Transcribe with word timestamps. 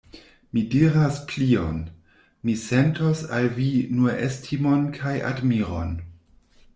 Mi 0.51 0.61
diras 0.75 1.17
plion: 1.31 1.75
mi 2.49 2.55
sentos 2.61 3.21
al 3.41 3.49
vi 3.59 3.69
nur 3.99 4.15
estimon 4.29 4.89
kaj 4.97 5.13
admiron. 5.33 5.93